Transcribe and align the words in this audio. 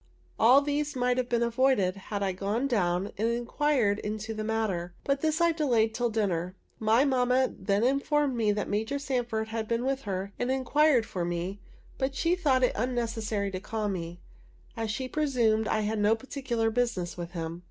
All 0.39 0.63
these 0.63 0.95
might 0.95 1.17
have 1.17 1.29
been 1.29 1.43
avoided, 1.43 1.95
had 1.95 2.23
I 2.23 2.31
gone 2.31 2.67
down 2.67 3.11
and 3.19 3.27
inquired 3.29 3.99
into 3.99 4.33
the 4.33 4.43
matter; 4.43 4.95
but 5.03 5.21
this 5.21 5.39
I 5.39 5.51
delayed 5.51 5.93
till 5.93 6.09
dinner. 6.09 6.55
My 6.79 7.05
mamma 7.05 7.53
then 7.55 7.83
informed 7.83 8.35
me 8.35 8.51
that 8.51 8.67
Major 8.67 8.97
Sanford 8.97 9.49
had 9.49 9.67
been 9.67 9.85
with 9.85 10.01
her, 10.09 10.33
and 10.39 10.49
inquired 10.49 11.05
for 11.05 11.23
me, 11.23 11.59
but 11.99 12.13
that 12.13 12.15
she 12.15 12.33
thought 12.33 12.63
it 12.63 12.71
unnecessary 12.73 13.51
to 13.51 13.59
call 13.59 13.89
me, 13.89 14.19
as 14.75 14.89
she 14.89 15.07
presumed 15.07 15.67
I 15.67 15.81
had 15.81 15.99
no 15.99 16.15
particular 16.15 16.71
business 16.71 17.15
with 17.15 17.33
him. 17.33 17.59